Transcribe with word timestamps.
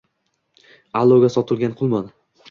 aldovga 1.01 1.29
sotilgan 1.35 1.75
qulman 1.83 2.09